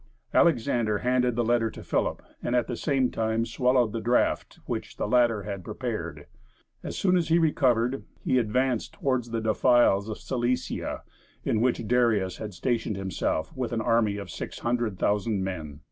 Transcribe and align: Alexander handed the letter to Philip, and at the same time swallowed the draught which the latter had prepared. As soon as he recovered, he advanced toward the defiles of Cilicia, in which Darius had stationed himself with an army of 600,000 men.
Alexander 0.33 0.97
handed 0.97 1.35
the 1.35 1.43
letter 1.45 1.69
to 1.69 1.83
Philip, 1.83 2.23
and 2.41 2.55
at 2.55 2.65
the 2.65 2.75
same 2.75 3.11
time 3.11 3.45
swallowed 3.45 3.91
the 3.93 4.01
draught 4.01 4.57
which 4.65 4.97
the 4.97 5.07
latter 5.07 5.43
had 5.43 5.63
prepared. 5.63 6.25
As 6.81 6.97
soon 6.97 7.15
as 7.15 7.27
he 7.27 7.37
recovered, 7.37 8.03
he 8.19 8.39
advanced 8.39 8.93
toward 8.93 9.25
the 9.25 9.39
defiles 9.41 10.09
of 10.09 10.17
Cilicia, 10.17 11.03
in 11.43 11.61
which 11.61 11.87
Darius 11.87 12.37
had 12.37 12.55
stationed 12.55 12.95
himself 12.97 13.55
with 13.55 13.71
an 13.73 13.81
army 13.81 14.17
of 14.17 14.31
600,000 14.31 15.43
men. 15.43 15.79